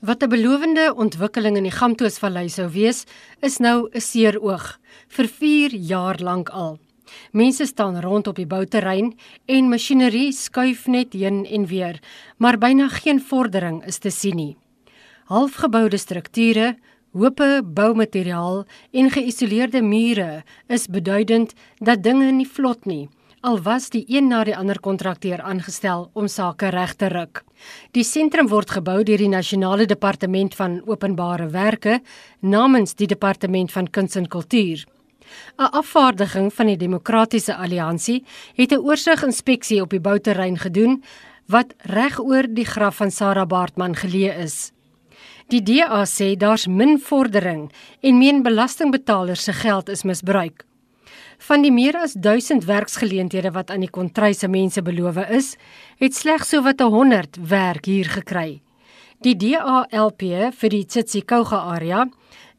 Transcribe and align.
Wat 0.00 0.22
'n 0.22 0.28
belowende 0.28 0.94
ontwikkeling 0.96 1.56
in 1.56 1.62
die 1.62 1.76
Gamtoosvallei 1.76 2.48
sou 2.48 2.70
wees, 2.72 3.04
is 3.40 3.58
nou 3.58 3.88
'n 3.92 4.00
seer 4.00 4.40
oog 4.40 4.78
vir 5.08 5.28
4 5.28 5.74
jaar 5.74 6.18
lank 6.18 6.48
al. 6.48 6.78
Mense 7.32 7.66
staan 7.66 8.00
rond 8.00 8.26
op 8.26 8.36
die 8.36 8.46
bouterrein 8.46 9.18
en 9.46 9.68
masjinerie 9.68 10.32
skuif 10.32 10.86
net 10.86 11.12
heen 11.12 11.46
en 11.46 11.66
weer, 11.66 12.00
maar 12.38 12.58
byna 12.58 12.88
geen 12.88 13.20
vordering 13.20 13.84
is 13.86 13.98
te 13.98 14.10
sien 14.10 14.36
nie. 14.36 14.56
Halfgeboude 15.24 15.96
strukture, 15.96 16.76
hope 17.12 17.62
boumateriaal 17.64 18.64
en 18.90 19.10
geïsoleerde 19.10 19.82
mure 19.82 20.44
is 20.66 20.86
beduidend 20.86 21.52
dat 21.78 22.02
dinge 22.02 22.32
nie 22.32 22.48
vlot 22.48 22.84
nie 22.86 23.08
al 23.40 23.60
was 23.62 23.88
die 23.90 24.04
een 24.08 24.28
na 24.28 24.42
die 24.44 24.56
ander 24.56 24.80
kontrakteur 24.80 25.40
aangestel 25.40 26.10
om 26.12 26.28
sake 26.28 26.68
reg 26.74 26.94
te 26.94 27.08
ruk. 27.08 27.42
Die 27.96 28.04
sentrum 28.04 28.48
word 28.48 28.70
gebou 28.76 29.00
deur 29.04 29.20
die 29.20 29.32
Nasionale 29.32 29.86
Departement 29.86 30.54
van 30.54 30.80
Openbare 30.86 31.48
Werke 31.48 32.00
namens 32.40 32.94
die 32.94 33.06
Departement 33.06 33.72
van 33.72 33.90
Kuns 33.90 34.16
en 34.16 34.28
Kultuur. 34.28 34.84
'n 35.58 35.70
Afvaardiging 35.80 36.52
van 36.52 36.66
die 36.66 36.76
Demokratiese 36.76 37.56
Alliansie 37.56 38.24
het 38.54 38.72
'n 38.72 38.84
oorsiginspeksie 38.84 39.80
op 39.80 39.90
die 39.90 40.00
bouterrein 40.00 40.58
gedoen 40.58 41.02
wat 41.46 41.74
reg 41.78 42.20
oor 42.20 42.46
die 42.48 42.64
graf 42.64 42.96
van 42.96 43.10
Sarah 43.10 43.46
Baartman 43.46 43.94
geleë 43.94 44.34
is. 44.42 44.72
Die 45.48 45.62
DA 45.62 46.04
sê 46.04 46.36
daar's 46.36 46.66
min 46.66 46.98
vordering 46.98 47.72
en 48.00 48.18
meen 48.18 48.42
belastingbetalers 48.42 49.44
se 49.44 49.52
geld 49.52 49.88
is 49.88 50.02
misbruik. 50.02 50.69
Van 51.40 51.62
die 51.64 51.72
meer 51.72 51.96
as 51.96 52.12
1000 52.20 52.66
werksgeleenthede 52.68 53.50
wat 53.54 53.70
aan 53.72 53.80
die 53.80 53.90
kontryse 53.90 54.48
mense 54.48 54.82
beloof 54.84 55.16
is, 55.32 55.54
het 55.96 56.12
slegs 56.14 56.50
so 56.52 56.60
wat 56.66 56.82
100 56.84 57.38
werk 57.48 57.88
hier 57.88 58.10
gekry. 58.12 58.60
Die 59.24 59.32
DALP 59.36 60.24
vir 60.60 60.72
die 60.72 60.84
Tsitsikhouga 60.84 61.62
area, 61.72 62.04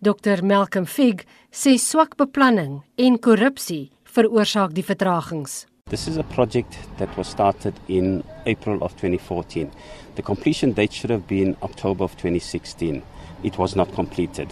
Dr 0.00 0.40
Malcolm 0.42 0.86
Fig, 0.86 1.26
sê 1.52 1.76
swak 1.76 2.16
beplanning 2.16 2.80
en 2.96 3.20
korrupsie 3.20 3.90
veroorsaak 4.08 4.72
die 4.72 4.84
vertragings. 4.84 5.66
This 5.90 6.08
is 6.08 6.16
a 6.16 6.24
project 6.32 6.78
that 6.96 7.12
was 7.18 7.28
started 7.28 7.74
in 7.88 8.22
April 8.46 8.80
of 8.80 8.96
2014. 8.96 9.68
The 10.14 10.22
completion 10.22 10.72
date 10.72 10.92
should 10.94 11.10
have 11.10 11.26
been 11.28 11.56
October 11.62 12.04
of 12.04 12.16
2016. 12.16 13.02
It 13.42 13.58
was 13.58 13.76
not 13.76 13.92
completed. 13.92 14.48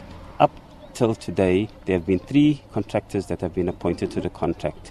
Till 0.98 1.14
today, 1.14 1.68
there 1.84 1.96
have 1.96 2.06
been 2.06 2.18
three 2.18 2.60
contractors 2.72 3.27
that 3.27 3.41
have 3.41 3.54
been 3.54 3.68
appointed 3.68 4.10
to 4.10 4.20
the 4.20 4.28
contract. 4.28 4.91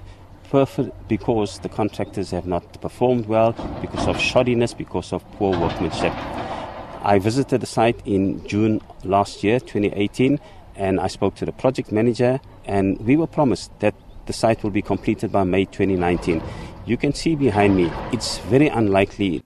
because 1.09 1.59
the 1.59 1.67
contractors 1.67 2.31
have 2.31 2.47
not 2.47 2.63
performed 2.79 3.25
well, 3.25 3.51
because 3.81 4.07
of 4.07 4.15
shoddiness, 4.15 4.71
because 4.77 5.11
of 5.11 5.21
poor 5.33 5.51
workmanship. 5.59 6.13
I 7.03 7.19
visited 7.19 7.59
the 7.59 7.67
site 7.67 7.99
in 8.05 8.47
June 8.47 8.79
last 9.03 9.43
year, 9.43 9.59
2018, 9.59 10.39
and 10.77 11.01
I 11.01 11.07
spoke 11.07 11.35
to 11.35 11.45
the 11.45 11.51
project 11.51 11.91
manager, 11.91 12.39
and 12.63 12.97
we 13.01 13.17
were 13.17 13.27
promised 13.27 13.77
that 13.81 13.93
the 14.27 14.33
site 14.33 14.63
will 14.63 14.71
be 14.71 14.81
completed 14.81 15.29
by 15.33 15.43
May 15.43 15.65
2019. 15.65 16.41
You 16.85 16.95
can 16.95 17.13
see 17.13 17.35
behind 17.35 17.75
me, 17.75 17.91
it's 18.13 18.37
very 18.47 18.69
unlikely. 18.69 19.43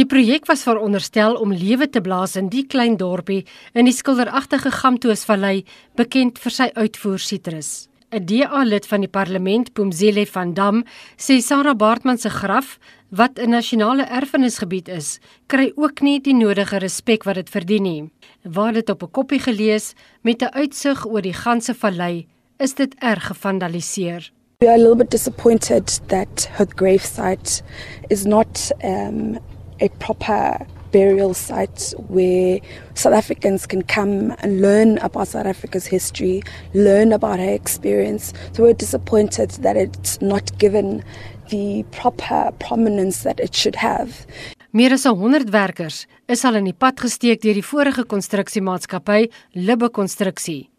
Die 0.00 0.06
projek 0.08 0.46
was 0.48 0.62
veronderstel 0.64 1.34
om 1.36 1.50
lewe 1.52 1.84
te 1.84 2.00
blaas 2.00 2.32
in 2.40 2.46
die 2.48 2.62
klein 2.64 2.94
dorpie 2.96 3.42
in 3.76 3.84
die 3.84 3.92
skilderagtige 3.92 4.70
Gamtoosvallei, 4.72 5.66
bekend 6.00 6.40
vir 6.40 6.54
sy 6.56 6.68
uitvoer 6.72 7.20
sitrus. 7.20 7.90
'n 8.12 8.24
DA-lid 8.24 8.88
van 8.88 9.04
die 9.04 9.12
parlement, 9.12 9.72
Pumzile 9.74 10.24
van 10.26 10.54
Dam, 10.54 10.82
sê 11.16 11.40
Sarah 11.40 11.76
Baartman 11.76 12.18
se 12.18 12.30
graf, 12.30 12.78
wat 13.10 13.38
'n 13.38 13.50
nasionale 13.50 14.04
erfenisgebied 14.08 14.88
is, 14.88 15.20
kry 15.46 15.72
ook 15.76 16.00
nie 16.00 16.20
die 16.20 16.34
nodige 16.34 16.78
respek 16.78 17.24
wat 17.24 17.34
dit 17.34 17.50
verdien 17.50 17.82
nie. 17.82 18.10
Waar 18.44 18.72
dit 18.72 18.88
op 18.88 19.02
'n 19.02 19.10
koppie 19.10 19.40
gelees 19.40 19.94
met 20.22 20.42
'n 20.42 20.54
uitsig 20.56 21.06
oor 21.06 21.22
die 21.22 21.36
ganse 21.44 21.74
vallei, 21.74 22.26
is 22.58 22.74
dit 22.74 22.94
erg 22.98 23.26
gevandaliseer. 23.26 24.32
We 24.60 24.68
are 24.68 24.74
a 24.74 24.78
little 24.78 24.96
bit 24.96 25.10
disappointed 25.10 26.00
that 26.08 26.48
her 26.52 26.66
gravesite 26.76 27.62
is 28.08 28.24
not 28.24 28.70
um 28.82 29.38
a 29.82 29.88
proper 29.98 30.64
burial 30.92 31.34
site 31.34 31.92
where 32.08 32.60
South 32.94 33.14
Africans 33.14 33.66
can 33.66 33.82
come 33.82 34.34
and 34.42 34.60
learn 34.60 34.98
about 34.98 35.28
South 35.28 35.46
Africa's 35.46 35.86
history, 35.86 36.42
learn 36.74 37.12
about 37.12 37.38
her 37.40 37.52
experience. 37.52 38.32
So 38.52 38.62
we're 38.62 38.74
disappointed 38.74 39.50
that 39.64 39.76
it's 39.76 40.20
not 40.20 40.56
given 40.58 41.02
the 41.48 41.84
proper 41.90 42.52
prominence 42.60 43.24
that 43.24 43.40
it 43.40 43.54
should 43.54 43.76
have. 43.76 44.26
Meer 44.72 44.92
as 44.92 45.04
100 45.04 45.50
werkers 45.52 46.06
is 46.28 46.44
al 46.44 46.56
in 46.56 46.64
die 46.64 46.72
pad 46.72 46.96
gesteek 46.96 47.42
deur 47.42 47.58
die 47.58 47.64
vorige 47.66 48.06
konstruksiemaatskappy 48.08 49.26
Libbe 49.52 49.90
Konstruksie. 49.92 50.70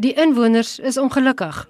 Die 0.00 0.14
inwoners 0.16 0.78
is 0.80 0.96
ongelukkig. 0.96 1.66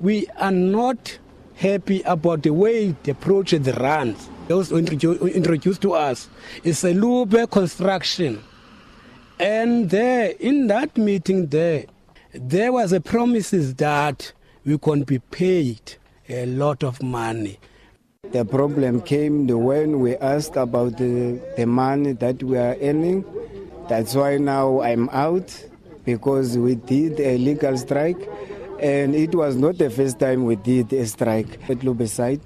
We 0.00 0.24
are 0.36 0.50
not 0.50 1.18
happy 1.62 2.02
about 2.04 2.42
the 2.42 2.50
way 2.50 2.94
the 3.04 3.14
project 3.14 3.70
runs. 3.78 4.26
Those 4.48 4.70
introduced 4.70 5.82
to 5.82 5.94
us 5.94 6.28
is 6.62 6.84
a 6.84 6.94
Lube 6.94 7.50
construction. 7.50 8.42
And 9.40 9.90
there, 9.90 10.34
in 10.38 10.68
that 10.68 10.96
meeting 10.96 11.48
there, 11.48 11.86
there 12.32 12.72
was 12.72 12.92
a 12.92 13.00
promises 13.00 13.74
that 13.74 14.32
we 14.64 14.78
can 14.78 15.02
be 15.02 15.18
paid 15.18 15.80
a 16.28 16.46
lot 16.46 16.84
of 16.84 17.02
money. 17.02 17.58
The 18.32 18.44
problem 18.44 19.02
came 19.02 19.46
when 19.46 20.00
we 20.00 20.16
asked 20.16 20.56
about 20.56 20.96
the, 20.98 21.40
the 21.56 21.66
money 21.66 22.12
that 22.12 22.42
we 22.42 22.56
are 22.58 22.76
earning. 22.80 23.24
That's 23.88 24.14
why 24.14 24.36
now 24.38 24.80
I'm 24.80 25.08
out 25.10 25.64
because 26.04 26.56
we 26.56 26.76
did 26.76 27.20
a 27.20 27.36
legal 27.38 27.76
strike 27.78 28.28
and 28.80 29.14
it 29.14 29.34
was 29.34 29.56
not 29.56 29.78
the 29.78 29.90
first 29.90 30.18
time 30.18 30.44
we 30.44 30.56
did 30.56 30.92
a 30.92 31.06
strike 31.06 31.58
at 31.68 31.82
Lube 31.82 32.06
site. 32.08 32.42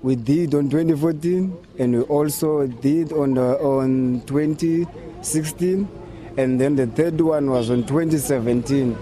We 0.00 0.14
did 0.14 0.54
on 0.54 0.70
2014 0.70 1.56
and 1.78 1.96
we 1.96 2.02
also 2.02 2.66
did 2.68 3.12
on 3.12 3.34
the, 3.34 3.58
on 3.58 4.22
2016 4.26 5.88
and 6.36 6.60
then 6.60 6.76
the 6.76 6.86
third 6.86 7.20
one 7.20 7.50
was 7.50 7.68
on 7.70 7.84
2017. 7.84 8.96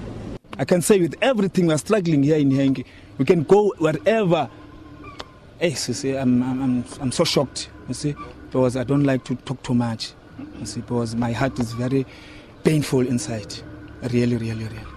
I 0.59 0.65
can 0.65 0.81
say 0.81 0.99
with 0.99 1.15
everything 1.21 1.67
we're 1.67 1.77
struggling 1.77 2.23
here 2.23 2.37
in 2.39 2.51
Hengi, 2.51 2.87
we 3.19 3.27
can 3.27 3.43
go 3.43 3.75
wherever. 3.79 4.49
Hey, 5.59 5.69
you 5.69 5.77
see, 5.77 6.17
I'm, 6.17 6.43
I'm, 6.43 6.85
I'm 6.99 7.13
so 7.13 7.25
shocked, 7.25 7.69
you 7.89 7.95
see, 7.95 8.15
because 8.47 8.77
I 8.77 8.85
don't 8.85 9.05
like 9.05 9.23
to 9.25 9.35
talk 9.35 9.63
too 9.63 9.75
much, 9.75 10.13
you 10.59 10.65
see, 10.65 10.81
because 10.81 11.15
my 11.15 11.33
heart 11.33 11.59
is 11.59 11.73
very 11.73 12.07
painful 12.65 13.07
inside, 13.07 13.55
really, 14.13 14.37
really, 14.37 14.65
really. 14.65 14.97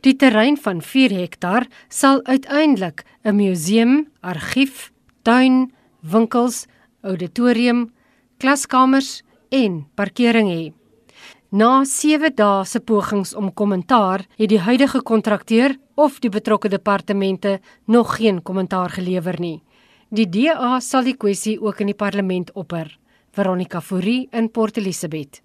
Die 0.00 0.14
terrein 0.16 0.56
van 0.56 0.78
4 0.82 1.12
hektaar 1.12 1.66
sal 1.88 2.22
uiteindelik 2.24 3.02
'n 3.22 3.36
museum, 3.36 4.08
argief, 4.20 4.92
tuin, 5.22 5.72
winkels, 6.00 6.66
auditorium, 7.02 7.90
klaskamers 8.38 9.22
en 9.50 9.86
parkering 9.94 10.48
hê. 10.48 10.72
Na 11.50 11.84
7 11.84 12.30
dae 12.36 12.64
se 12.64 12.78
pogings 12.80 13.34
om 13.34 13.50
kommentaar, 13.52 14.22
het 14.38 14.48
die 14.52 14.60
huidige 14.62 15.02
kontrakteur 15.02 15.74
of 15.96 16.20
die 16.22 16.30
betrokke 16.30 16.68
departemente 16.68 17.58
nog 17.86 18.16
geen 18.16 18.42
kommentaar 18.42 18.90
gelewer 18.90 19.40
nie. 19.40 19.62
Die 20.10 20.28
DA 20.28 20.78
sal 20.80 21.04
die 21.04 21.16
kwessie 21.16 21.58
ook 21.60 21.80
in 21.80 21.90
die 21.90 21.98
parlement 21.98 22.52
opper. 22.54 22.88
Veronica 23.34 23.80
Fourie 23.80 24.28
in 24.32 24.50
Port 24.50 24.76
Elizabeth. 24.76 25.42